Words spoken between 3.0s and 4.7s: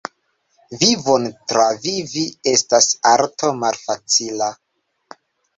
arto malfacila.